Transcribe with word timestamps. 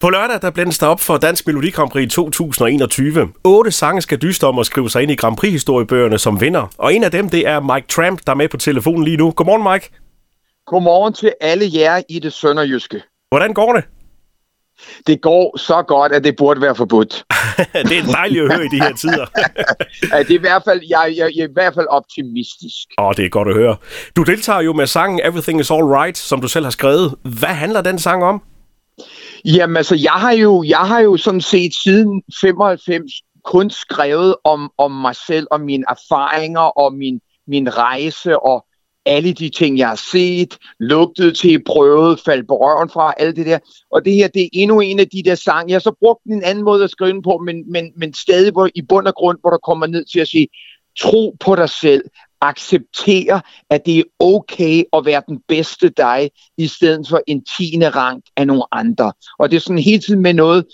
På 0.00 0.10
lørdag 0.10 0.42
der 0.42 0.50
blændes 0.50 0.78
der 0.78 0.86
op 0.86 1.00
for 1.00 1.16
Dansk 1.16 1.46
Melodi 1.46 1.70
Grand 1.70 1.90
Prix 1.90 2.12
2021. 2.12 3.32
Otte 3.44 3.70
sange 3.70 4.02
skal 4.02 4.18
dyste 4.18 4.46
om 4.46 4.58
at 4.58 4.66
skrive 4.66 4.90
sig 4.90 5.02
ind 5.02 5.10
i 5.10 5.14
Grand 5.14 5.36
Prix-historiebøgerne 5.36 6.18
som 6.18 6.40
vinder. 6.40 6.66
Og 6.78 6.94
en 6.94 7.04
af 7.04 7.10
dem, 7.10 7.28
det 7.28 7.46
er 7.46 7.60
Mike 7.74 7.86
Tramp, 7.88 8.20
der 8.26 8.32
er 8.32 8.36
med 8.36 8.48
på 8.48 8.56
telefonen 8.56 9.04
lige 9.04 9.16
nu. 9.16 9.30
Godmorgen, 9.30 9.72
Mike. 9.72 9.90
Godmorgen 10.66 11.14
til 11.14 11.32
alle 11.40 11.64
jer 11.74 12.02
i 12.08 12.18
det 12.18 12.32
sønderjyske. 12.32 13.02
Hvordan 13.30 13.54
går 13.54 13.72
det? 13.72 13.84
Det 15.06 15.20
går 15.20 15.58
så 15.58 15.82
godt, 15.82 16.12
at 16.12 16.24
det 16.24 16.36
burde 16.36 16.60
være 16.60 16.74
forbudt. 16.74 17.24
det 17.88 17.98
er 17.98 18.12
dejligt 18.12 18.44
at 18.44 18.56
høre 18.56 18.64
i 18.64 18.68
de 18.68 18.82
her 18.82 18.94
tider. 18.94 19.26
ja, 20.12 20.18
det 20.18 20.30
er 20.30 20.34
i 20.34 20.36
hvert 20.36 20.62
fald, 20.64 20.80
jeg, 20.88 21.14
jeg, 21.16 21.30
jeg 21.36 21.42
er 21.42 21.48
i 21.48 21.52
hvert 21.52 21.74
fald 21.74 21.86
optimistisk. 21.90 22.86
Åh, 22.98 23.06
oh, 23.06 23.14
det 23.16 23.24
er 23.24 23.28
godt 23.28 23.48
at 23.48 23.54
høre. 23.54 23.76
Du 24.16 24.22
deltager 24.22 24.60
jo 24.60 24.72
med 24.72 24.86
sangen 24.86 25.20
Everything 25.24 25.60
is 25.60 25.70
Alright, 25.70 26.18
som 26.18 26.40
du 26.40 26.48
selv 26.48 26.64
har 26.64 26.70
skrevet. 26.70 27.14
Hvad 27.22 27.48
handler 27.48 27.80
den 27.80 27.98
sang 27.98 28.24
om? 28.24 28.42
Jamen 29.44 29.76
altså, 29.76 29.96
jeg 30.02 30.12
har 30.12 30.32
jo, 30.32 30.64
jeg 30.66 30.78
har 30.78 31.00
jo 31.00 31.16
sådan 31.16 31.40
set 31.40 31.72
siden 31.84 32.22
95 32.40 33.12
kun 33.44 33.70
skrevet 33.70 34.34
om, 34.44 34.72
om 34.78 34.90
mig 34.90 35.16
selv 35.16 35.46
og 35.50 35.60
mine 35.60 35.84
erfaringer 35.88 36.60
og 36.60 36.94
min, 36.94 37.20
min 37.46 37.76
rejse 37.76 38.38
og 38.38 38.66
alle 39.06 39.32
de 39.32 39.48
ting, 39.48 39.78
jeg 39.78 39.88
har 39.88 40.02
set, 40.12 40.58
lugtet 40.80 41.36
til, 41.36 41.64
prøvet, 41.64 42.20
faldt 42.20 42.48
på 42.48 42.54
røven 42.54 42.90
fra, 42.90 43.14
alt 43.16 43.36
det 43.36 43.46
der. 43.46 43.58
Og 43.90 44.04
det 44.04 44.14
her, 44.14 44.28
det 44.28 44.42
er 44.42 44.48
endnu 44.52 44.80
en 44.80 45.00
af 45.00 45.08
de 45.08 45.22
der 45.24 45.34
sange. 45.34 45.70
Jeg 45.70 45.74
har 45.74 45.80
så 45.80 45.94
brugt 46.00 46.24
en 46.24 46.42
anden 46.42 46.64
måde 46.64 46.84
at 46.84 46.90
skrive 46.90 47.12
den 47.12 47.22
på, 47.22 47.38
men, 47.38 47.72
men, 47.72 47.92
men 47.96 48.14
stadig 48.14 48.52
hvor, 48.52 48.68
i 48.74 48.82
bund 48.82 49.06
og 49.06 49.14
grund, 49.14 49.38
hvor 49.40 49.50
der 49.50 49.58
kommer 49.58 49.86
ned 49.86 50.04
til 50.04 50.20
at 50.20 50.28
sige, 50.28 50.48
tro 50.98 51.36
på 51.40 51.56
dig 51.56 51.68
selv, 51.68 52.02
acceptere, 52.40 53.40
at 53.70 53.86
det 53.86 53.98
er 53.98 54.02
okay 54.18 54.84
at 54.92 55.04
være 55.04 55.22
den 55.28 55.40
bedste 55.48 55.88
dig, 55.88 56.30
i 56.58 56.66
stedet 56.66 57.08
for 57.08 57.20
en 57.26 57.44
tiende 57.44 57.88
rang 57.88 58.22
af 58.36 58.46
nogle 58.46 58.64
andre. 58.72 59.12
Og 59.38 59.50
det 59.50 59.56
er 59.56 59.60
sådan 59.60 59.82
hele 59.82 60.02
tiden 60.02 60.22
med 60.22 60.34
noget, 60.34 60.64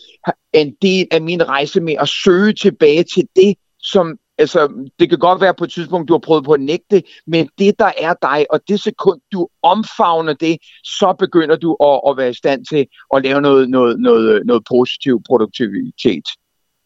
en 0.52 0.74
del 0.82 1.06
af 1.10 1.22
min 1.22 1.48
rejse 1.48 1.80
med 1.80 1.94
at 2.00 2.08
søge 2.08 2.52
tilbage 2.52 3.02
til 3.02 3.28
det, 3.36 3.54
som 3.82 4.18
altså, 4.38 4.88
det 4.98 5.08
kan 5.08 5.18
godt 5.18 5.40
være 5.40 5.54
på 5.54 5.64
et 5.64 5.70
tidspunkt, 5.70 6.08
du 6.08 6.14
har 6.14 6.18
prøvet 6.18 6.44
på 6.44 6.52
at 6.52 6.60
nægte, 6.60 7.02
men 7.26 7.48
det, 7.58 7.78
der 7.78 7.92
er 7.98 8.14
dig, 8.22 8.46
og 8.50 8.60
det 8.68 8.80
sekund, 8.80 9.20
du 9.32 9.48
omfavner 9.62 10.32
det, 10.32 10.58
så 10.84 11.14
begynder 11.18 11.56
du 11.56 11.76
at, 11.80 12.00
at 12.08 12.16
være 12.16 12.30
i 12.30 12.34
stand 12.34 12.66
til 12.66 12.86
at 13.14 13.22
lave 13.22 13.40
noget, 13.40 13.70
noget, 13.70 14.00
noget, 14.00 14.46
noget 14.46 14.62
positiv 14.68 15.22
produktivitet. 15.26 16.24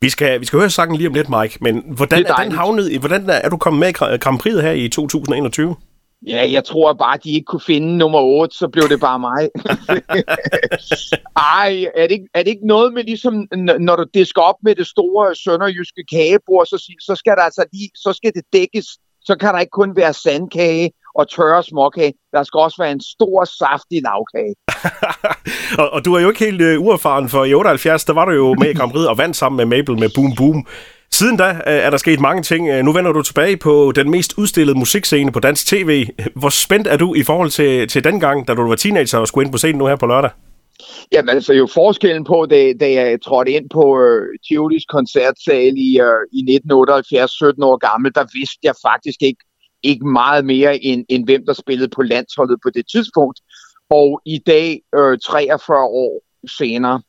Vi 0.02 0.10
skal, 0.10 0.40
vi 0.40 0.44
skal 0.44 0.58
høre 0.58 0.70
sangen 0.70 0.96
lige 0.96 1.08
om 1.08 1.14
lidt, 1.14 1.28
Mike, 1.28 1.58
men 1.60 1.84
hvordan 1.96 2.26
er, 2.26 2.32
er 2.32 2.42
den 2.42 2.52
havnet, 2.52 2.98
hvordan 2.98 3.30
er 3.30 3.48
du 3.48 3.56
kommet 3.56 3.80
med 3.80 3.88
i 3.88 4.16
Grand 4.16 4.38
Prix 4.38 4.54
her 4.54 4.72
i 4.72 4.88
2021? 4.88 5.76
Ja, 6.26 6.50
jeg 6.50 6.64
tror 6.64 6.92
bare, 6.92 7.18
de 7.24 7.30
ikke 7.32 7.44
kunne 7.44 7.60
finde 7.66 7.96
nummer 7.96 8.20
8, 8.20 8.56
så 8.56 8.68
blev 8.68 8.88
det 8.88 9.00
bare 9.00 9.18
mig. 9.18 9.42
Ej, 11.36 11.86
er 11.96 12.06
det, 12.06 12.10
ikke, 12.10 12.28
er 12.34 12.42
det 12.42 12.50
ikke 12.50 12.66
noget 12.66 12.94
med 12.94 13.04
ligesom, 13.04 13.48
når 13.80 13.96
du 13.96 14.04
disker 14.14 14.42
op 14.42 14.54
med 14.62 14.74
det 14.74 14.86
store 14.86 15.34
sønderjyske 15.34 16.04
kagebord, 16.12 16.66
så, 16.66 16.92
så 17.00 17.14
skal 17.14 17.36
der 17.36 17.42
altså 17.42 17.64
lige, 17.72 17.90
så 17.94 18.12
skal 18.12 18.32
det 18.34 18.44
dækkes. 18.52 18.86
Så 19.20 19.36
kan 19.40 19.54
der 19.54 19.60
ikke 19.60 19.70
kun 19.70 19.96
være 19.96 20.12
sandkage 20.12 20.90
og 21.14 21.28
tørre 21.28 21.62
småkage. 21.62 22.12
Der 22.32 22.42
skal 22.42 22.58
også 22.58 22.76
være 22.82 22.92
en 22.92 23.00
stor, 23.00 23.44
saftig 23.44 24.00
lavkage. 24.08 24.54
og, 25.82 25.90
og 25.94 26.04
du 26.04 26.14
er 26.14 26.20
jo 26.20 26.28
ikke 26.28 26.44
helt 26.44 26.62
uh, 26.62 26.86
uerfaren, 26.86 27.28
for 27.28 27.44
i 27.44 27.54
78, 27.54 28.04
der 28.04 28.12
var 28.12 28.24
du 28.24 28.32
jo 28.32 28.54
med 28.60 28.70
i 28.70 28.74
Grand 28.74 28.92
Prix 28.92 29.06
og 29.06 29.18
vandt 29.18 29.36
sammen 29.36 29.56
med 29.56 29.76
Mabel 29.76 29.98
med 29.98 30.10
Boom 30.16 30.34
Boom. 30.36 30.66
Siden 31.12 31.36
da 31.36 31.48
øh, 31.48 31.60
er 31.66 31.90
der 31.90 31.96
sket 31.96 32.20
mange 32.20 32.42
ting. 32.42 32.68
Øh, 32.68 32.84
nu 32.84 32.92
vender 32.92 33.12
du 33.12 33.22
tilbage 33.22 33.56
på 33.56 33.92
den 33.94 34.10
mest 34.10 34.38
udstillede 34.38 34.78
musikscene 34.78 35.32
på 35.32 35.40
dansk 35.40 35.66
tv. 35.66 36.06
Hvor 36.36 36.48
spændt 36.48 36.86
er 36.86 36.96
du 36.96 37.14
i 37.14 37.22
forhold 37.22 37.50
til, 37.50 37.88
til 37.88 38.04
den 38.04 38.20
gang, 38.20 38.48
da 38.48 38.54
du 38.54 38.68
var 38.68 38.76
teenager 38.76 39.18
og 39.18 39.28
skulle 39.28 39.44
ind 39.44 39.52
på 39.52 39.58
scenen 39.58 39.78
nu 39.78 39.86
her 39.86 39.96
på 39.96 40.06
lørdag? 40.06 40.30
Jamen 41.12 41.28
altså 41.28 41.52
jo 41.52 41.66
forskellen 41.74 42.24
på, 42.24 42.46
da, 42.50 42.72
da 42.80 42.92
jeg 42.92 43.22
trådte 43.22 43.52
ind 43.52 43.70
på 43.70 43.84
uh, 43.84 44.22
Tivolis 44.48 44.84
koncertsal 44.84 45.72
i, 45.88 45.90
uh, 46.06 46.22
i 46.38 46.40
1978, 46.40 47.30
17 47.30 47.62
år 47.62 47.76
gammel, 47.76 48.12
der 48.14 48.24
vidste 48.38 48.62
jeg 48.62 48.74
faktisk 48.88 49.22
ikke, 49.22 49.42
ikke 49.82 50.06
meget 50.06 50.44
mere 50.44 50.84
end, 50.84 51.04
end 51.08 51.24
hvem 51.24 51.46
der 51.46 51.52
spillede 51.52 51.88
på 51.88 52.02
landsholdet 52.02 52.58
på 52.62 52.70
det 52.70 52.84
tidspunkt. 52.92 53.40
Og 53.90 54.20
i 54.24 54.38
dag, 54.38 54.80
øh, 54.94 55.18
43 55.18 55.78
år 55.84 56.22
senere, 56.48 57.02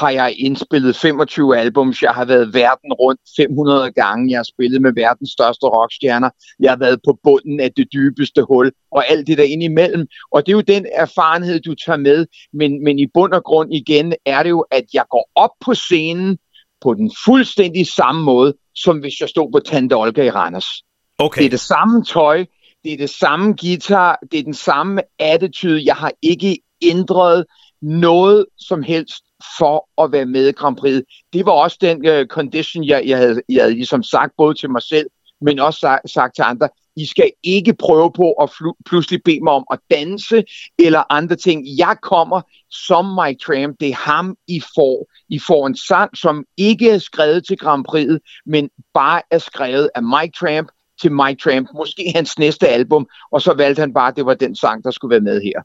har 0.00 0.10
jeg 0.10 0.34
indspillet 0.38 0.96
25 0.96 1.58
albums. 1.58 2.02
Jeg 2.02 2.10
har 2.10 2.24
været 2.24 2.54
verden 2.54 2.92
rundt 2.92 3.20
500 3.36 3.92
gange. 3.92 4.30
Jeg 4.30 4.38
har 4.38 4.48
spillet 4.54 4.82
med 4.82 4.92
verdens 4.94 5.30
største 5.30 5.66
rockstjerner. 5.66 6.30
Jeg 6.60 6.70
har 6.70 6.76
været 6.76 7.00
på 7.06 7.18
bunden 7.24 7.60
af 7.60 7.72
det 7.72 7.92
dybeste 7.92 8.42
hul 8.42 8.72
og 8.90 9.10
alt 9.10 9.26
det 9.26 9.38
der 9.38 9.44
indimellem. 9.44 10.06
Og 10.32 10.46
det 10.46 10.52
er 10.52 10.56
jo 10.56 10.60
den 10.60 10.86
erfarenhed, 10.92 11.60
du 11.60 11.74
tager 11.74 11.96
med. 11.96 12.26
Men, 12.52 12.84
men 12.84 12.98
i 12.98 13.06
bund 13.14 13.32
og 13.32 13.44
grund 13.44 13.74
igen 13.74 14.14
er 14.26 14.42
det 14.42 14.50
jo, 14.50 14.60
at 14.60 14.84
jeg 14.94 15.04
går 15.10 15.30
op 15.34 15.50
på 15.64 15.74
scenen 15.74 16.38
på 16.80 16.94
den 16.94 17.10
fuldstændig 17.24 17.86
samme 17.86 18.22
måde, 18.22 18.54
som 18.74 18.98
hvis 18.98 19.20
jeg 19.20 19.28
stod 19.28 19.52
på 19.52 19.58
Tante 19.58 19.94
Olga 19.94 20.22
i 20.22 20.30
Randers. 20.30 20.68
Okay. 21.18 21.40
Det 21.40 21.46
er 21.46 21.50
det 21.50 21.60
samme 21.60 22.04
tøj, 22.04 22.44
det 22.84 22.92
er 22.92 22.96
det 22.96 23.10
samme 23.10 23.54
guitar, 23.60 24.18
det 24.32 24.38
er 24.40 24.44
den 24.44 24.54
samme 24.54 25.02
attitude. 25.18 25.82
Jeg 25.84 25.94
har 25.94 26.12
ikke 26.22 26.58
ændret 26.82 27.44
noget 27.82 28.46
som 28.58 28.82
helst 28.82 29.24
for 29.58 30.04
at 30.04 30.12
være 30.12 30.26
med 30.26 30.48
i 30.48 30.52
Grand 30.52 30.76
Prix. 30.76 31.02
Det 31.32 31.46
var 31.46 31.52
også 31.52 31.78
den 31.80 32.08
uh, 32.08 32.26
condition, 32.26 32.84
jeg, 32.84 33.02
jeg, 33.06 33.18
havde, 33.18 33.42
jeg 33.48 33.62
havde 33.62 33.74
ligesom 33.74 34.02
sagt 34.02 34.32
både 34.38 34.54
til 34.54 34.70
mig 34.70 34.82
selv, 34.82 35.06
men 35.40 35.58
også 35.58 35.80
sagt, 35.80 36.10
sagt 36.10 36.34
til 36.34 36.42
andre. 36.42 36.68
I 36.96 37.06
skal 37.06 37.30
ikke 37.42 37.74
prøve 37.74 38.12
på 38.12 38.32
at 38.32 38.50
fl- 38.50 38.80
pludselig 38.86 39.20
bede 39.24 39.40
mig 39.44 39.52
om 39.52 39.64
at 39.72 39.78
danse 39.90 40.44
eller 40.78 41.12
andre 41.12 41.36
ting. 41.36 41.66
Jeg 41.78 41.96
kommer 42.02 42.40
som 42.70 43.04
Mike 43.04 43.40
Tramp. 43.46 43.76
Det 43.80 43.88
er 43.88 43.94
ham, 43.94 44.36
I 44.48 44.60
får. 44.60 45.08
I 45.28 45.38
får 45.38 45.66
en 45.66 45.76
sang, 45.76 46.16
som 46.16 46.44
ikke 46.56 46.90
er 46.90 46.98
skrevet 46.98 47.46
til 47.46 47.58
Grand 47.58 47.84
Prix, 47.84 48.08
men 48.46 48.70
bare 48.94 49.22
er 49.30 49.38
skrevet 49.38 49.90
af 49.94 50.02
Mike 50.02 50.32
Tramp 50.40 50.68
til 51.00 51.12
Mike 51.12 51.40
Tramp. 51.42 51.68
Måske 51.74 52.12
hans 52.14 52.38
næste 52.38 52.68
album, 52.68 53.06
og 53.32 53.42
så 53.42 53.54
valgte 53.54 53.80
han 53.80 53.94
bare, 53.94 54.08
at 54.08 54.16
det 54.16 54.26
var 54.26 54.34
den 54.34 54.56
sang, 54.56 54.84
der 54.84 54.90
skulle 54.90 55.10
være 55.10 55.20
med 55.20 55.42
her. 55.42 55.62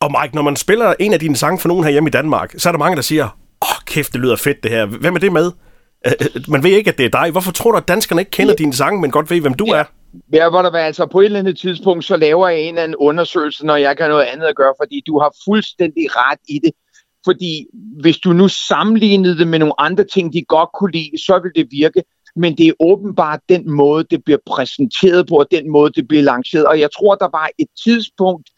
Og 0.00 0.10
Mike, 0.20 0.34
når 0.34 0.42
man 0.42 0.56
spiller 0.56 0.94
en 1.00 1.12
af 1.12 1.20
dine 1.20 1.36
sange 1.36 1.58
for 1.58 1.68
nogen 1.68 1.84
her 1.84 1.90
hjemme 1.90 2.08
i 2.08 2.10
Danmark, 2.10 2.54
så 2.58 2.68
er 2.68 2.72
der 2.72 2.78
mange, 2.78 2.96
der 2.96 3.02
siger, 3.02 3.24
åh 3.24 3.70
oh, 3.70 3.84
kæft, 3.86 4.12
det 4.12 4.20
lyder 4.20 4.36
fedt 4.36 4.62
det 4.62 4.70
her. 4.70 4.86
Hvem 4.86 5.14
er 5.14 5.18
det 5.18 5.32
med? 5.32 5.52
Øh, 6.06 6.12
øh, 6.20 6.42
man 6.48 6.62
ved 6.62 6.70
ikke, 6.70 6.90
at 6.90 6.98
det 6.98 7.06
er 7.06 7.10
dig. 7.22 7.30
Hvorfor 7.30 7.52
tror 7.52 7.70
du, 7.70 7.76
at 7.76 7.88
danskerne 7.88 8.20
ikke 8.20 8.30
kender 8.30 8.54
ja. 8.58 8.62
dine 8.62 8.72
sange, 8.72 9.00
men 9.00 9.10
godt 9.10 9.30
ved, 9.30 9.40
hvem 9.40 9.54
du 9.54 9.66
ja. 9.68 9.74
er? 9.74 9.84
Ja, 10.32 10.50
hvor 10.50 10.62
der 10.62 10.70
var 10.70 10.78
altså 10.78 11.06
på 11.06 11.20
et 11.20 11.24
eller 11.24 11.38
andet 11.38 11.58
tidspunkt, 11.58 12.04
så 12.04 12.16
laver 12.16 12.48
jeg 12.48 12.60
en 12.60 12.68
eller 12.68 12.82
anden 12.82 12.96
undersøgelse, 12.96 13.66
når 13.66 13.76
jeg 13.76 13.96
kan 13.96 14.10
noget 14.10 14.24
andet 14.24 14.46
at 14.46 14.56
gøre, 14.56 14.74
fordi 14.80 15.02
du 15.06 15.18
har 15.18 15.34
fuldstændig 15.44 16.04
ret 16.08 16.38
i 16.48 16.58
det. 16.64 16.72
Fordi 17.24 17.66
hvis 18.00 18.18
du 18.18 18.32
nu 18.32 18.48
sammenlignede 18.48 19.38
det 19.38 19.48
med 19.48 19.58
nogle 19.58 19.80
andre 19.80 20.04
ting, 20.04 20.32
de 20.32 20.44
godt 20.48 20.68
kunne 20.78 20.92
lide, 20.92 21.10
så 21.26 21.40
vil 21.42 21.52
det 21.56 21.66
virke. 21.70 22.02
Men 22.36 22.56
det 22.56 22.68
er 22.68 22.72
åbenbart 22.80 23.40
den 23.48 23.70
måde, 23.70 24.04
det 24.10 24.24
bliver 24.24 24.38
præsenteret 24.46 25.26
på, 25.26 25.34
og 25.34 25.46
den 25.50 25.70
måde, 25.70 25.92
det 25.92 26.08
bliver 26.08 26.22
lanceret. 26.22 26.66
Og 26.66 26.80
jeg 26.80 26.88
tror, 26.98 27.14
der 27.14 27.28
var 27.32 27.48
et 27.58 27.68
tidspunkt 27.84 28.50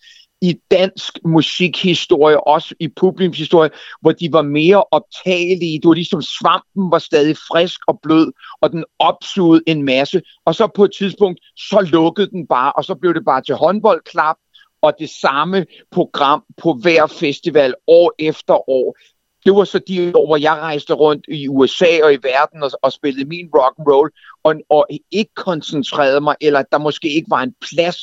i 0.42 0.60
dansk 0.70 1.18
musikhistorie, 1.24 2.46
også 2.46 2.74
i 2.80 2.88
publikumshistorie, 2.88 3.70
hvor 4.00 4.12
de 4.12 4.32
var 4.32 4.42
mere 4.42 4.84
optagelige. 4.90 5.80
Det 5.80 5.88
var 5.88 5.94
ligesom 5.94 6.22
svampen 6.22 6.90
var 6.90 6.98
stadig 6.98 7.36
frisk 7.36 7.80
og 7.88 8.00
blød, 8.02 8.32
og 8.60 8.72
den 8.72 8.84
opsugede 8.98 9.62
en 9.66 9.82
masse. 9.82 10.22
Og 10.46 10.54
så 10.54 10.66
på 10.66 10.84
et 10.84 10.92
tidspunkt, 10.98 11.40
så 11.56 11.88
lukkede 11.92 12.30
den 12.30 12.46
bare, 12.46 12.72
og 12.72 12.84
så 12.84 12.94
blev 12.94 13.14
det 13.14 13.24
bare 13.24 13.42
til 13.42 13.54
håndboldklap, 13.54 14.36
og 14.82 14.92
det 14.98 15.10
samme 15.10 15.66
program 15.90 16.44
på 16.56 16.78
hver 16.82 17.06
festival 17.06 17.74
år 17.86 18.12
efter 18.18 18.70
år. 18.70 18.96
Det 19.44 19.54
var 19.54 19.64
så 19.64 19.78
de 19.78 20.12
år, 20.14 20.26
hvor 20.26 20.36
jeg 20.36 20.52
rejste 20.52 20.94
rundt 20.94 21.24
i 21.28 21.48
USA 21.48 22.04
og 22.04 22.14
i 22.14 22.18
verden 22.22 22.62
og, 22.62 22.70
og 22.82 22.92
spillede 22.92 23.28
min 23.28 23.48
rock 23.54 23.74
and 23.78 23.86
roll 23.88 24.10
og, 24.42 24.54
og 24.70 24.86
ikke 25.10 25.34
koncentrerede 25.34 26.20
mig, 26.20 26.36
eller 26.40 26.62
der 26.72 26.78
måske 26.78 27.08
ikke 27.08 27.30
var 27.30 27.42
en 27.42 27.54
plads 27.60 27.96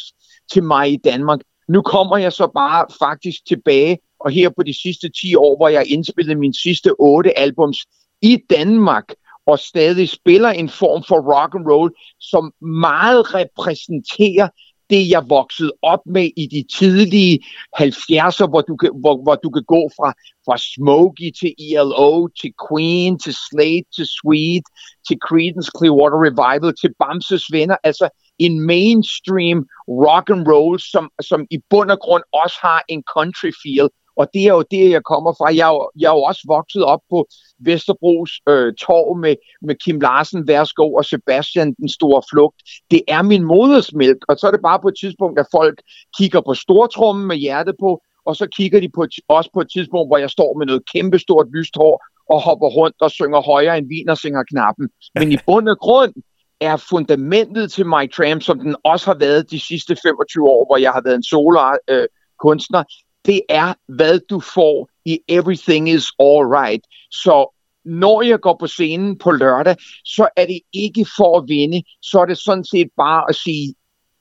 til 0.51 0.63
mig 0.63 0.91
i 0.91 0.97
Danmark. 0.97 1.39
Nu 1.67 1.81
kommer 1.81 2.17
jeg 2.17 2.33
så 2.33 2.47
bare 2.47 2.85
faktisk 2.99 3.45
tilbage, 3.47 3.97
og 4.19 4.31
her 4.31 4.49
på 4.49 4.63
de 4.63 4.81
sidste 4.81 5.09
10 5.09 5.35
år, 5.35 5.57
hvor 5.57 5.67
jeg 5.67 5.91
indspillede 5.91 6.39
mine 6.39 6.53
sidste 6.53 6.91
8 6.99 7.39
albums 7.39 7.77
i 8.21 8.37
Danmark, 8.49 9.13
og 9.47 9.59
stadig 9.59 10.09
spiller 10.09 10.49
en 10.49 10.69
form 10.69 11.03
for 11.03 11.19
rock 11.33 11.55
and 11.55 11.65
roll, 11.71 11.91
som 12.19 12.53
meget 12.61 13.33
repræsenterer 13.33 14.47
det, 14.89 15.09
jeg 15.09 15.23
voksede 15.29 15.73
op 15.81 15.99
med 16.05 16.29
i 16.37 16.45
de 16.55 16.63
tidlige 16.77 17.39
70'er, 17.81 18.47
hvor 18.49 18.61
du 18.61 18.75
kan, 18.75 18.91
hvor, 19.01 19.23
hvor 19.23 19.35
du 19.35 19.49
kan 19.49 19.63
gå 19.63 19.89
fra, 19.97 20.09
fra 20.45 20.55
Smokey 20.57 21.29
til 21.39 21.51
ELO, 21.59 22.27
til 22.27 22.51
Queen, 22.65 23.19
til 23.19 23.35
Slade, 23.45 23.83
til 23.95 24.07
Sweet, 24.17 24.65
til 25.07 25.17
Creedence 25.27 25.71
Clearwater 25.77 26.19
Revival, 26.27 26.73
til 26.81 26.91
Bamses 26.99 27.45
Venner. 27.51 27.77
Altså 27.83 28.09
en 28.45 28.61
mainstream 28.71 29.59
rock 29.87 30.29
and 30.29 30.47
roll, 30.51 30.79
som, 30.79 31.09
som 31.21 31.45
i 31.51 31.57
bund 31.69 31.91
og 31.91 31.99
grund 31.99 32.23
også 32.43 32.57
har 32.61 32.81
en 32.87 33.03
country 33.15 33.51
feel. 33.63 33.89
Og 34.19 34.27
det 34.33 34.43
er 34.43 34.53
jo 34.53 34.63
det, 34.71 34.89
jeg 34.95 35.03
kommer 35.03 35.31
fra. 35.37 35.55
Jeg 35.59 35.65
er 35.69 35.73
jo, 35.75 35.89
jeg 35.99 36.07
er 36.11 36.15
jo 36.17 36.23
også 36.31 36.43
vokset 36.47 36.83
op 36.83 37.03
på 37.09 37.27
Vesterbros 37.59 38.31
øh, 38.49 38.73
torv 38.73 39.17
med, 39.17 39.35
med 39.61 39.75
Kim 39.83 39.99
Larsen, 39.99 40.47
Værsgo 40.47 40.93
og 40.93 41.05
Sebastian, 41.05 41.73
den 41.73 41.89
store 41.89 42.21
flugt. 42.31 42.59
Det 42.91 43.01
er 43.07 43.21
min 43.21 43.43
modersmælk, 43.43 44.21
og 44.29 44.37
så 44.37 44.47
er 44.47 44.51
det 44.51 44.61
bare 44.69 44.79
på 44.81 44.87
et 44.87 44.97
tidspunkt, 45.01 45.39
at 45.39 45.47
folk 45.51 45.77
kigger 46.17 46.41
på 46.41 46.53
stortrummen 46.53 47.27
med 47.27 47.35
hjertet 47.35 47.75
på, 47.79 48.01
og 48.25 48.35
så 48.35 48.47
kigger 48.57 48.79
de 48.79 48.89
på 48.95 49.03
et, 49.03 49.13
også 49.27 49.49
på 49.53 49.61
et 49.61 49.69
tidspunkt, 49.75 50.09
hvor 50.09 50.17
jeg 50.17 50.29
står 50.29 50.57
med 50.57 50.65
noget 50.65 50.83
kæmpestort 50.93 51.47
lyst 51.53 51.75
hår, 51.75 52.05
og 52.29 52.41
hopper 52.41 52.67
rundt 52.67 52.95
og 53.01 53.11
synger 53.11 53.41
højere 53.41 53.77
end 53.77 53.87
vin 53.87 54.09
og 54.09 54.17
synger 54.17 54.43
knappen. 54.43 54.89
Men 55.19 55.31
i 55.31 55.37
bund 55.47 55.69
og 55.69 55.77
grund 55.77 56.13
er 56.61 56.77
fundamentet 56.77 57.71
til 57.71 57.85
My 57.85 58.11
Tramp, 58.11 58.41
som 58.41 58.59
den 58.59 58.75
også 58.83 59.05
har 59.05 59.17
været 59.17 59.51
de 59.51 59.59
sidste 59.59 59.95
25 59.95 60.49
år, 60.49 60.65
hvor 60.65 60.77
jeg 60.77 60.91
har 60.91 61.01
været 61.05 61.15
en 61.15 61.23
solo 61.23 61.59
øh, 61.89 62.07
kunstner, 62.39 62.83
det 63.25 63.41
er, 63.49 63.73
hvad 63.87 64.19
du 64.29 64.39
får 64.39 64.89
i 65.05 65.19
Everything 65.27 65.89
is 65.89 66.11
Alright. 66.19 66.81
Så 67.11 67.55
når 67.85 68.21
jeg 68.21 68.39
går 68.39 68.57
på 68.59 68.67
scenen 68.67 69.17
på 69.17 69.31
lørdag, 69.31 69.75
så 70.05 70.27
er 70.35 70.45
det 70.45 70.59
ikke 70.73 71.05
for 71.17 71.39
at 71.39 71.43
vinde, 71.47 71.83
så 72.01 72.19
er 72.19 72.25
det 72.25 72.37
sådan 72.37 72.63
set 72.63 72.87
bare 72.97 73.25
at 73.29 73.35
sige, 73.35 73.73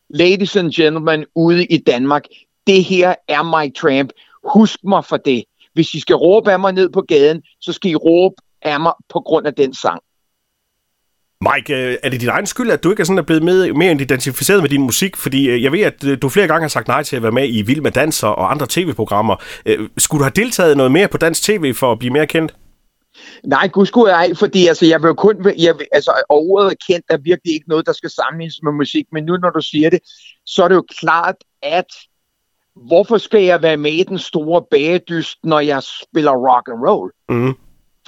ladies 0.09 0.57
and 0.57 0.73
gentlemen 0.73 1.27
ude 1.35 1.67
i 1.67 1.77
Danmark, 1.77 2.25
det 2.67 2.85
her 2.85 3.15
er 3.29 3.43
my 3.43 3.75
tramp. 3.75 4.13
Husk 4.55 4.85
mig 4.85 5.05
for 5.05 5.17
det. 5.17 5.45
Hvis 5.73 5.95
I 5.95 6.01
skal 6.01 6.17
råbe 6.17 6.53
af 6.53 6.61
mig 6.61 6.73
ned 6.73 6.91
på 6.91 7.01
gaden, 7.01 7.43
så 7.61 7.73
skal 7.73 7.91
I 7.91 7.95
råbe 7.95 8.35
af 8.63 8.81
mig 8.81 8.93
på 9.09 9.21
grund 9.21 9.47
af 9.47 9.55
den 9.55 9.75
sang. 9.75 10.03
Mike, 11.41 11.75
øh, 11.75 11.97
er 12.03 12.09
det 12.09 12.21
din 12.21 12.29
egen 12.29 12.47
skyld, 12.47 12.71
at 12.71 12.85
du 12.85 12.91
ikke 12.91 13.01
er 13.01 13.05
sådan 13.05 13.19
er 13.19 13.23
blevet 13.23 13.43
med, 13.43 13.73
mere 13.73 13.93
identificeret 13.93 14.63
med 14.63 14.71
din 14.71 14.83
musik? 14.83 15.17
Fordi 15.17 15.49
øh, 15.49 15.63
jeg 15.63 15.73
ved, 15.73 15.81
at 15.81 16.05
øh, 16.05 16.19
du 16.23 16.29
flere 16.29 16.47
gange 16.47 16.63
har 16.63 16.69
sagt 16.69 16.89
nej 16.89 17.03
til 17.03 17.17
at 17.17 17.23
være 17.23 17.33
med 17.33 17.49
i 17.49 17.63
Vild 17.63 17.81
med 17.81 17.91
Danser 17.91 18.29
og 18.29 18.51
andre 18.51 18.67
tv-programmer. 18.71 19.37
Skulle 19.99 20.19
du 20.19 20.25
have 20.25 20.45
deltaget 20.45 20.77
noget 20.77 20.93
mere 20.93 21.09
på 21.09 21.19
dansk 21.19 21.43
tv 21.43 21.75
for 21.75 21.93
at 21.93 21.99
blive 21.99 22.13
mere 22.13 22.27
kendt? 22.27 22.55
Nej, 23.45 23.69
gud 23.69 23.87
skulle 23.87 24.17
jeg 24.17 24.37
fordi 24.37 24.67
altså, 24.67 24.87
jeg 24.87 25.03
vil 25.03 25.15
kun, 25.15 25.37
jeg 25.59 25.79
vil, 25.79 25.87
altså, 25.93 26.13
ordet 26.29 26.77
kendt 26.87 27.07
er 27.11 27.17
virkelig 27.17 27.55
ikke 27.55 27.69
noget, 27.69 27.87
der 27.87 27.93
skal 27.93 28.11
sammenlignes 28.11 28.63
med 28.63 28.73
musik, 28.73 29.07
men 29.13 29.25
nu 29.25 29.37
når 29.37 29.51
du 29.51 29.61
siger 29.61 29.91
det, 29.91 30.01
så 30.47 30.65
er 30.65 30.69
det 30.69 30.75
jo 30.75 30.85
klart, 31.01 31.37
at 31.63 31.87
hvorfor 32.89 33.19
skal 33.19 33.43
jeg 33.43 33.63
være 33.63 33.77
med 33.77 33.93
i 33.93 34.03
den 34.03 34.19
store 34.19 34.63
bagedyst, 34.71 35.39
når 35.45 35.61
jeg 35.61 35.83
spiller 35.83 36.33
rock 36.33 36.69
and 36.69 36.89
roll? 36.89 37.13
Mm. 37.29 37.55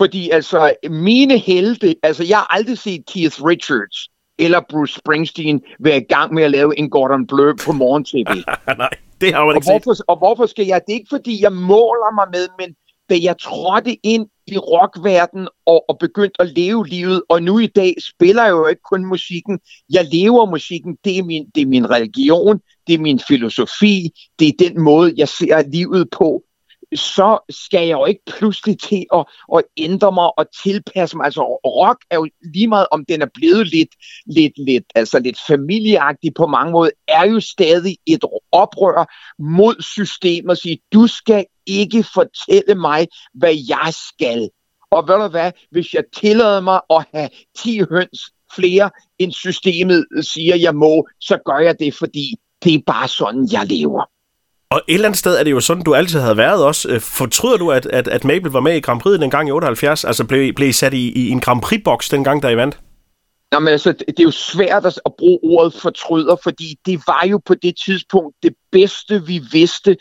Fordi 0.00 0.30
altså, 0.30 0.72
mine 0.90 1.38
helte, 1.38 1.94
altså 2.02 2.24
jeg 2.24 2.38
har 2.38 2.46
aldrig 2.56 2.78
set 2.78 3.06
Keith 3.06 3.44
Richards 3.44 4.08
eller 4.38 4.60
Bruce 4.70 4.94
Springsteen 4.94 5.62
være 5.80 5.96
i 5.96 6.04
gang 6.08 6.34
med 6.34 6.42
at 6.42 6.50
lave 6.50 6.78
en 6.78 6.90
Gordon 6.90 7.26
Bleu 7.26 7.54
på 7.64 7.72
morgen-tv. 7.72 8.44
Nej, 8.78 8.90
det 9.20 9.34
har 9.34 9.44
man 9.44 9.56
ikke 9.56 9.66
og 9.66 9.72
hvorfor, 9.72 9.94
set. 9.94 10.04
Og 10.08 10.18
hvorfor 10.18 10.46
skal 10.46 10.66
jeg? 10.66 10.80
Det 10.86 10.92
er 10.92 10.96
ikke 10.96 11.08
fordi, 11.10 11.42
jeg 11.42 11.52
måler 11.52 12.14
mig 12.14 12.26
med, 12.32 12.48
men 12.58 12.74
da 13.10 13.16
jeg 13.22 13.38
trådte 13.38 14.06
ind 14.06 14.26
i 14.46 14.58
rockverden 14.58 15.48
og, 15.66 15.84
og 15.88 15.98
begyndte 15.98 16.40
at 16.42 16.48
leve 16.56 16.86
livet, 16.86 17.22
og 17.28 17.42
nu 17.42 17.58
i 17.58 17.66
dag 17.66 17.94
spiller 18.10 18.42
jeg 18.42 18.50
jo 18.50 18.66
ikke 18.66 18.82
kun 18.90 19.04
musikken, 19.04 19.60
jeg 19.92 20.04
lever 20.12 20.50
musikken, 20.50 20.96
det 21.04 21.18
er 21.18 21.22
min, 21.22 21.46
det 21.54 21.60
er 21.62 21.66
min 21.66 21.90
religion, 21.90 22.60
det 22.86 22.94
er 22.94 22.98
min 22.98 23.20
filosofi, 23.28 24.10
det 24.38 24.48
er 24.48 24.68
den 24.68 24.80
måde, 24.80 25.12
jeg 25.16 25.28
ser 25.28 25.62
livet 25.68 26.08
på, 26.10 26.42
så 26.94 27.38
skal 27.50 27.86
jeg 27.86 27.92
jo 27.92 28.06
ikke 28.06 28.22
pludselig 28.26 28.80
til 28.80 29.06
at, 29.14 29.24
at 29.56 29.62
ændre 29.76 30.12
mig 30.12 30.38
og 30.38 30.46
tilpasse 30.62 31.16
mig. 31.16 31.24
Altså 31.24 31.42
rock 31.64 31.98
er 32.10 32.16
jo 32.16 32.28
lige 32.54 32.68
meget, 32.68 32.86
om 32.90 33.04
den 33.04 33.22
er 33.22 33.26
blevet 33.34 33.66
lidt, 33.66 33.88
lidt, 34.26 34.52
lidt, 34.66 34.84
altså 34.94 35.18
lidt 35.18 35.38
familieagtig 35.46 36.34
på 36.34 36.46
mange 36.46 36.72
måder, 36.72 36.90
er 37.08 37.26
jo 37.26 37.40
stadig 37.40 37.96
et 38.06 38.24
oprør 38.52 39.14
mod 39.42 39.82
systemet 39.82 40.50
og 40.50 40.56
sige, 40.56 40.78
du 40.92 41.06
skal 41.06 41.44
ikke 41.66 42.04
fortælle 42.14 42.74
mig, 42.74 43.06
hvad 43.34 43.54
jeg 43.68 43.94
skal. 44.08 44.50
Og 44.90 45.08
ved 45.08 45.14
du 45.14 45.28
hvad, 45.28 45.52
hvis 45.70 45.94
jeg 45.94 46.04
tillader 46.16 46.60
mig 46.60 46.80
at 46.90 47.04
have 47.14 47.28
10 47.58 47.80
høns 47.90 48.20
flere, 48.54 48.90
end 49.18 49.32
systemet 49.32 50.06
siger, 50.20 50.56
jeg 50.56 50.74
må, 50.74 51.08
så 51.20 51.38
gør 51.44 51.58
jeg 51.58 51.78
det, 51.78 51.94
fordi 51.94 52.34
det 52.64 52.74
er 52.74 52.82
bare 52.86 53.08
sådan, 53.08 53.48
jeg 53.52 53.66
lever. 53.66 54.04
Og 54.70 54.82
et 54.88 54.94
eller 54.94 55.08
andet 55.08 55.18
sted 55.18 55.38
er 55.38 55.44
det 55.44 55.50
jo 55.50 55.60
sådan, 55.60 55.82
du 55.82 55.94
altid 55.94 56.20
havde 56.20 56.36
været 56.36 56.64
også. 56.64 56.88
Øh, 56.88 57.00
fortryder 57.00 57.56
du, 57.56 57.70
at, 57.70 57.86
at, 57.86 58.08
at 58.08 58.24
Mabel 58.24 58.52
var 58.52 58.60
med 58.60 58.76
i 58.76 58.80
Grand 58.80 59.00
Prix 59.00 59.20
dengang 59.20 59.48
i 59.48 59.52
78? 59.52 60.04
Altså 60.04 60.24
blev, 60.24 60.54
blev 60.54 60.68
I 60.68 60.72
sat 60.72 60.94
i, 60.94 61.12
i 61.12 61.30
en 61.30 61.40
Grand 61.40 61.62
Prix-boks 61.62 62.08
dengang, 62.08 62.42
der 62.42 62.48
I 62.48 62.56
vandt? 62.56 62.80
Nå, 63.52 63.58
men 63.58 63.68
altså, 63.68 63.92
det 63.92 64.20
er 64.20 64.22
jo 64.22 64.30
svært 64.30 64.86
at 64.86 65.12
bruge 65.18 65.38
ordet 65.42 65.74
fortryder, 65.74 66.36
fordi 66.42 66.78
det 66.86 67.00
var 67.06 67.26
jo 67.30 67.40
på 67.46 67.54
det 67.54 67.74
tidspunkt 67.86 68.36
det 68.42 68.54
bedste, 68.72 69.26
vi 69.26 69.40
vidste. 69.52 69.96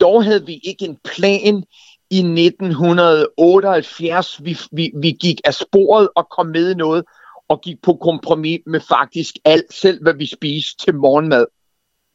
Dog 0.00 0.24
havde 0.24 0.46
vi 0.46 0.60
ikke 0.64 0.84
en 0.84 0.96
plan 1.04 1.64
i 2.10 2.18
1978. 2.18 4.40
Vi, 4.44 4.58
vi, 4.72 4.90
vi 4.96 5.10
gik 5.10 5.40
af 5.44 5.54
sporet 5.54 6.08
og 6.16 6.26
kom 6.36 6.46
med 6.46 6.74
noget, 6.74 7.04
og 7.48 7.60
gik 7.60 7.76
på 7.82 7.98
kompromis 8.02 8.60
med 8.66 8.80
faktisk 8.80 9.34
alt, 9.44 9.74
selv 9.74 10.02
hvad 10.02 10.14
vi 10.14 10.26
spiste 10.26 10.84
til 10.84 10.94
morgenmad. 10.94 11.46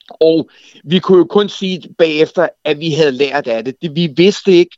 Og 0.10 0.50
vi 0.84 1.00
kunne 1.00 1.18
jo 1.18 1.26
kun 1.26 1.50
sige 1.50 1.94
bagefter, 1.98 2.50
at 2.64 2.80
vi 2.80 2.92
havde 2.92 3.12
lært 3.12 3.48
af 3.48 3.66
det. 3.66 3.76
vi 3.82 4.08
vidste 4.16 4.52
ikke, 4.52 4.78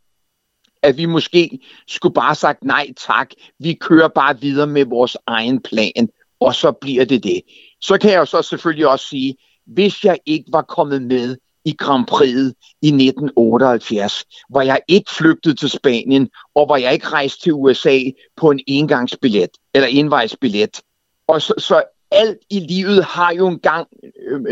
at 0.82 0.98
vi 0.98 1.06
måske 1.06 1.60
skulle 1.88 2.14
bare 2.14 2.36
sagt 2.36 2.64
nej 2.64 2.88
tak. 3.08 3.32
Vi 3.60 3.74
kører 3.74 4.08
bare 4.08 4.40
videre 4.42 4.68
med 4.68 4.86
vores 4.86 5.18
egen 5.28 5.62
plan, 5.62 6.10
og 6.40 6.56
så 6.56 6.72
bliver 6.72 7.06
det 7.06 7.24
det. 7.24 7.42
Så 7.82 7.98
kan 7.98 8.12
jeg 8.12 8.18
jo 8.18 8.26
så 8.26 8.42
selvfølgelig 8.42 8.88
også 8.88 9.08
sige, 9.08 9.36
hvis 9.66 10.04
jeg 10.04 10.18
ikke 10.26 10.46
var 10.52 10.62
kommet 10.62 11.02
med 11.02 11.38
i 11.66 11.76
Grand 11.78 12.06
Prix 12.06 12.54
i 12.82 12.88
1978, 12.88 14.26
hvor 14.50 14.62
jeg 14.62 14.80
ikke 14.88 15.12
flygtede 15.12 15.56
til 15.56 15.70
Spanien, 15.70 16.30
og 16.56 16.66
hvor 16.66 16.78
jeg 16.78 16.94
ikke 16.94 17.08
rejste 17.08 17.42
til 17.42 17.54
USA 17.54 18.00
på 18.36 18.52
en 18.52 18.60
engangsbillet, 18.68 19.50
eller 19.74 19.88
envejsbillet. 19.88 20.82
Og 21.28 21.42
så, 21.42 21.54
så 21.58 21.84
alt 22.12 22.38
i 22.50 22.60
livet 22.60 23.04
har 23.04 23.34
jo 23.34 23.48
engang 23.48 23.62
gang 23.62 23.88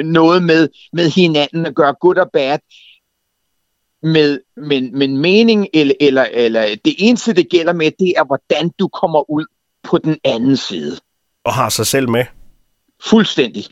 noget 0.03 0.43
med, 0.43 0.69
med 0.93 1.09
hinanden 1.09 1.65
at 1.65 1.75
gøre, 1.75 1.95
good 2.01 2.17
og 2.17 2.29
bad. 2.33 2.59
Med, 4.03 4.39
men, 4.57 4.97
men 4.99 5.17
mening, 5.17 5.67
eller, 5.73 5.93
eller, 5.99 6.25
eller 6.31 6.61
det 6.85 6.95
eneste, 6.97 7.33
det 7.33 7.49
gælder 7.49 7.73
med, 7.73 7.91
det 7.99 8.13
er, 8.17 8.23
hvordan 8.23 8.71
du 8.79 8.87
kommer 8.87 9.29
ud 9.29 9.45
på 9.83 9.97
den 9.97 10.17
anden 10.23 10.57
side. 10.57 10.99
Og 11.43 11.53
har 11.53 11.69
sig 11.69 11.87
selv 11.87 12.09
med. 12.09 12.25
Fuldstændig. 13.03 13.65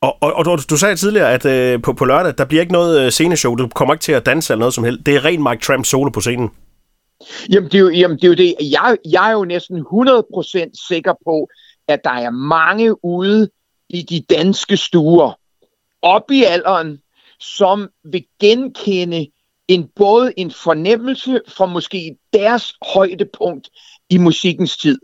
Og, 0.00 0.16
og, 0.20 0.32
og 0.32 0.44
du, 0.44 0.58
du 0.70 0.76
sagde 0.76 0.96
tidligere, 0.96 1.32
at 1.32 1.46
øh, 1.46 1.82
på, 1.82 1.92
på 1.92 2.04
lørdag, 2.04 2.34
der 2.38 2.44
bliver 2.44 2.60
ikke 2.60 2.72
noget 2.72 3.00
øh, 3.00 3.10
sceneshow. 3.10 3.54
Du 3.54 3.68
kommer 3.68 3.94
ikke 3.94 4.02
til 4.02 4.12
at 4.12 4.26
danse 4.26 4.52
eller 4.52 4.60
noget 4.60 4.74
som 4.74 4.84
helst. 4.84 5.06
Det 5.06 5.16
er 5.16 5.24
ren 5.24 5.42
Mike 5.42 5.62
Tramp 5.62 5.84
solo 5.84 6.10
på 6.10 6.20
scenen. 6.20 6.50
Jamen, 7.52 7.68
det 7.68 7.74
er 7.74 7.78
jo, 7.78 7.88
jamen, 7.88 8.16
det, 8.16 8.24
er 8.24 8.28
jo 8.28 8.34
det. 8.34 8.54
Jeg, 8.60 8.96
jeg 9.10 9.28
er 9.28 9.32
jo 9.32 9.44
næsten 9.44 9.78
100% 9.78 10.88
sikker 10.88 11.14
på, 11.24 11.48
at 11.88 12.00
der 12.04 12.10
er 12.10 12.30
mange 12.30 13.04
ude 13.04 13.50
i 13.90 14.02
de 14.02 14.20
danske 14.20 14.76
stuer, 14.76 15.32
op 16.02 16.30
i 16.30 16.44
alderen, 16.44 16.98
som 17.40 17.88
vil 18.04 18.24
genkende 18.40 19.26
en 19.68 19.88
både 19.96 20.32
en 20.36 20.50
fornemmelse 20.50 21.40
fra 21.48 21.66
måske 21.66 22.16
deres 22.32 22.74
højdepunkt 22.94 23.70
i 24.10 24.18
musikkens 24.18 24.76
tid. 24.76 24.98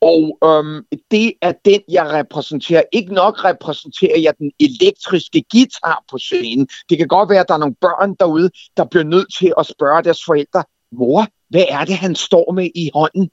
Og 0.00 0.38
øhm, 0.44 0.84
det 1.10 1.32
er 1.42 1.52
den, 1.64 1.80
jeg 1.88 2.12
repræsenterer. 2.12 2.82
Ikke 2.92 3.14
nok 3.14 3.44
repræsenterer 3.44 4.18
jeg 4.18 4.34
den 4.38 4.52
elektriske 4.60 5.44
guitar 5.52 6.04
på 6.10 6.18
scenen. 6.18 6.68
Det 6.90 6.98
kan 6.98 7.08
godt 7.08 7.30
være, 7.30 7.40
at 7.40 7.48
der 7.48 7.54
er 7.54 7.58
nogle 7.58 7.74
børn 7.80 8.14
derude, 8.20 8.50
der 8.76 8.84
bliver 8.84 9.04
nødt 9.04 9.34
til 9.38 9.52
at 9.58 9.66
spørge 9.66 10.04
deres 10.04 10.24
forældre, 10.26 10.64
mor, 10.92 11.26
hvad 11.48 11.64
er 11.68 11.84
det, 11.84 11.96
han 11.96 12.14
står 12.14 12.52
med 12.52 12.70
i 12.74 12.90
hånden? 12.94 13.30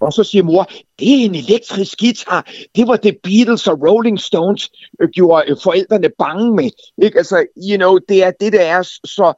Og 0.00 0.12
så 0.12 0.24
siger 0.24 0.42
mor, 0.42 0.64
det 0.98 1.08
er 1.08 1.24
en 1.24 1.34
elektrisk 1.34 1.98
guitar. 1.98 2.50
Det 2.76 2.88
var 2.88 2.96
det 2.96 3.18
Beatles 3.22 3.66
og 3.66 3.80
Rolling 3.82 4.20
Stones 4.20 4.70
øh, 5.00 5.08
gjorde 5.08 5.50
øh, 5.50 5.56
forældrene 5.62 6.10
bange 6.18 6.56
med. 6.56 6.70
Ikke? 7.02 7.18
Altså, 7.18 7.46
you 7.56 7.76
know, 7.76 7.98
det 8.08 8.24
er 8.24 8.30
det, 8.40 8.52
der 8.52 8.60
er. 8.60 8.82
Så, 8.82 9.32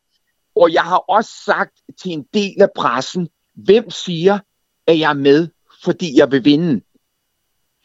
og 0.57 0.73
jeg 0.73 0.83
har 0.83 0.97
også 0.97 1.31
sagt 1.45 1.73
til 2.03 2.13
en 2.13 2.25
del 2.35 2.63
af 2.63 2.69
pressen, 2.77 3.29
hvem 3.55 3.91
siger, 3.91 4.39
at 4.87 4.99
jeg 4.99 5.11
er 5.11 5.15
med, 5.15 5.49
fordi 5.85 6.19
jeg 6.19 6.31
vil 6.33 6.45
vinde. 6.45 6.81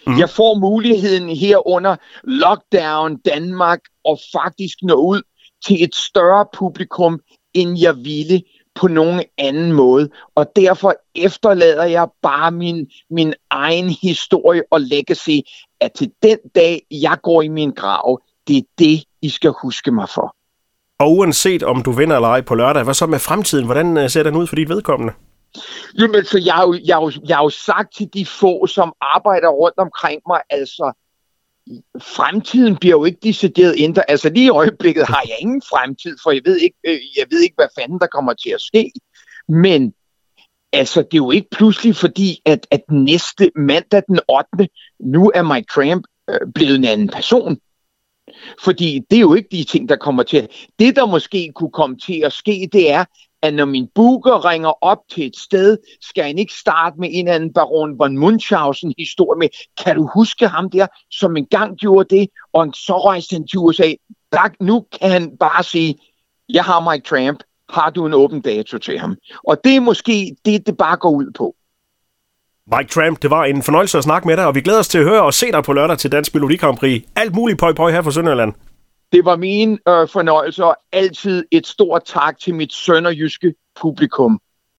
Mm. 0.08 0.20
Jeg 0.20 0.30
får 0.30 0.60
muligheden 0.60 1.30
her 1.30 1.68
under 1.68 1.96
lockdown 2.24 3.18
Danmark 3.18 3.80
og 4.04 4.20
faktisk 4.34 4.78
nå 4.82 4.96
ud 4.96 5.22
til 5.68 5.84
et 5.84 5.96
større 5.96 6.46
publikum, 6.54 7.20
end 7.54 7.80
jeg 7.80 7.96
ville 7.98 8.42
på 8.76 8.88
nogen 8.88 9.24
anden 9.38 9.72
måde. 9.72 10.10
Og 10.36 10.52
derfor 10.56 10.94
efterlader 11.16 11.84
jeg 11.84 12.08
bare 12.22 12.52
min, 12.52 12.88
min 13.10 13.34
egen 13.50 13.90
historie 13.90 14.64
og 14.72 14.82
legacy, 14.82 15.40
at 15.80 15.92
til 15.92 16.12
den 16.24 16.38
dag, 16.56 16.82
jeg 16.92 17.18
går 17.24 17.42
i 17.42 17.48
min 17.48 17.72
grav, 17.72 18.22
det 18.48 18.58
er 18.58 18.62
det, 18.80 19.04
I 19.22 19.30
skal 19.30 19.54
huske 19.62 19.92
mig 19.92 20.10
for. 20.10 20.36
Og 21.00 21.12
uanset 21.12 21.64
om 21.64 21.82
du 21.82 21.92
vinder 21.92 22.16
eller 22.16 22.30
ej 22.30 22.42
på 22.42 22.56
lørdag, 22.56 22.84
hvad 22.84 22.94
så 22.94 23.06
med 23.06 23.20
fremtiden? 23.20 23.66
Hvordan 23.66 23.98
øh, 23.98 24.10
ser 24.10 24.24
den 24.24 24.36
ud 24.36 24.48
for 24.48 24.56
dit 24.56 24.70
vedkommende? 24.70 25.14
Jamen, 26.00 26.26
så 26.26 26.42
jeg 26.46 26.54
har, 26.54 26.64
jo, 26.64 26.80
jeg, 26.86 26.96
har 26.96 27.04
jo, 27.04 27.12
jeg 27.28 27.38
har 27.38 27.44
jo 27.44 27.50
sagt 27.50 27.96
til 27.96 28.10
de 28.14 28.26
få, 28.26 28.68
som 28.68 28.94
arbejder 29.02 29.50
rundt 29.50 29.78
omkring 29.78 30.22
mig, 30.28 30.42
altså, 30.50 31.05
fremtiden 32.02 32.78
bliver 32.78 32.96
jo 32.96 33.06
ikke 33.06 33.20
decideret 33.24 33.76
ændret. 33.78 34.04
Altså 34.08 34.30
lige 34.30 34.46
i 34.46 34.50
øjeblikket 34.50 35.08
har 35.08 35.24
jeg 35.28 35.38
ingen 35.40 35.62
fremtid, 35.62 36.18
for 36.24 36.32
jeg 36.32 36.42
ved 36.46 36.58
ikke, 36.58 36.78
øh, 36.88 37.00
jeg 37.18 37.26
ved 37.30 37.42
ikke 37.42 37.56
hvad 37.56 37.68
fanden 37.80 38.00
der 38.00 38.08
kommer 38.08 38.34
til 38.34 38.50
at 38.50 38.62
ske. 38.62 38.92
Men 39.50 39.94
altså, 40.74 41.02
det 41.02 41.14
er 41.14 41.18
jo 41.18 41.32
ikke 41.32 41.48
pludselig 41.52 41.96
fordi, 41.96 42.42
at, 42.46 42.68
at 42.72 42.82
næste 42.90 43.52
mandag 43.56 44.04
den 44.08 44.20
8. 44.58 44.70
nu 45.00 45.32
er 45.36 45.54
Mike 45.54 45.68
Tramp 45.74 46.04
øh, 46.30 46.54
blevet 46.56 46.76
en 46.76 46.86
anden 46.86 47.08
person. 47.08 47.58
Fordi 48.64 49.02
det 49.10 49.16
er 49.16 49.22
jo 49.22 49.34
ikke 49.34 49.50
de 49.52 49.64
ting, 49.64 49.90
der 49.90 49.96
kommer 49.96 50.24
til. 50.24 50.48
Det, 50.80 50.96
der 50.96 51.06
måske 51.06 51.52
kunne 51.56 51.72
komme 51.72 51.98
til 51.98 52.22
at 52.26 52.34
ske, 52.34 52.70
det 52.74 52.92
er, 52.92 53.06
at 53.46 53.54
når 53.54 53.66
min 53.66 53.88
booker 53.96 54.46
ringer 54.46 54.84
op 54.84 54.98
til 55.12 55.26
et 55.26 55.38
sted, 55.38 55.78
skal 56.02 56.24
han 56.24 56.38
ikke 56.38 56.54
starte 56.54 57.00
med 57.00 57.10
en 57.12 57.28
eller 57.28 57.36
anden 57.36 57.54
baron 57.54 58.00
von 58.00 58.18
Munchausen 58.18 58.94
historie 58.98 59.40
med, 59.40 59.50
kan 59.84 59.96
du 59.96 60.10
huske 60.14 60.48
ham 60.48 60.70
der, 60.70 60.88
som 61.12 61.38
engang 61.38 61.78
gjorde 61.78 62.16
det, 62.16 62.28
og 62.54 62.68
så 62.74 62.98
rejste 62.98 63.34
han 63.34 63.48
til 63.48 63.60
USA. 63.60 63.94
Der, 64.32 64.64
nu 64.64 64.86
kan 65.00 65.12
han 65.12 65.38
bare 65.40 65.64
sige, 65.64 65.96
jeg 66.50 66.64
har 66.64 66.92
Mike 66.92 67.06
Tramp, 67.10 67.40
har 67.70 67.90
du 67.90 68.06
en 68.06 68.14
åben 68.14 68.42
dato 68.42 68.78
til 68.78 69.00
ham? 69.00 69.16
Og 69.44 69.58
det 69.64 69.76
er 69.76 69.80
måske 69.80 70.36
det, 70.46 70.68
det 70.68 70.78
bare 70.78 70.98
går 70.98 71.10
ud 71.10 71.32
på. 71.38 71.56
Mike 72.78 72.90
Tramp, 72.90 73.22
det 73.22 73.30
var 73.30 73.46
en 73.46 73.64
fornøjelse 73.64 73.98
at 73.98 74.04
snakke 74.04 74.28
med 74.28 74.38
dig, 74.38 74.48
og 74.48 74.56
vi 74.56 74.62
glæder 74.62 74.80
os 74.80 74.88
til 74.88 74.98
at 74.98 75.04
høre 75.04 75.24
og 75.24 75.34
se 75.34 75.52
dig 75.52 75.64
på 75.64 75.74
lørdag 75.74 75.98
til 75.98 76.12
Dansk 76.12 76.34
Melodi 76.34 76.56
Grand 76.56 76.78
Prix. 76.78 77.04
Alt 77.16 77.36
muligt 77.36 77.60
pøj 77.60 77.74
pøj 77.74 77.92
her 77.92 78.02
fra 78.02 78.12
Sønderland. 78.12 78.54
Det 79.16 79.26
var 79.26 79.36
min 79.36 79.72
øh, 79.72 80.08
fornøjelse, 80.08 80.66
og 80.66 80.78
altid 80.92 81.46
et 81.52 81.68
stort 81.68 82.02
tak 82.06 82.40
til 82.40 82.56
mit 82.56 82.74
sønderjyske 82.74 83.54
publikum. 83.82 84.40